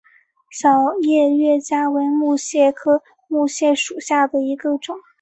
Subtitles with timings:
[0.49, 4.95] 小叶月桂为木犀科木犀属下的一个种。